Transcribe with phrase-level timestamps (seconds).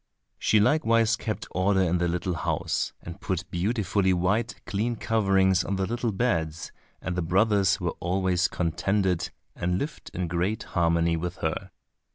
[0.39, 5.75] She likewise kept order in the little house, and put beautifully white clean coverings on
[5.75, 6.71] the little beds,
[7.03, 11.69] and the brothers were always contented and lived in great harmony with her.